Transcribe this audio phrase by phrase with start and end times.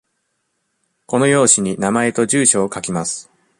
[1.05, 3.29] この用紙に名前と住所を書きます。